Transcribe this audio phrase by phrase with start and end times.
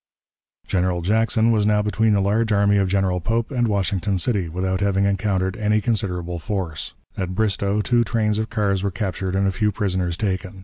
[0.65, 4.81] General Jackson was now between the large army of General Pope and Washington City, without
[4.81, 6.95] having encountered any considerable force.
[7.15, 10.59] At Bristoe two trains of cars were captured and a few prisoners taken.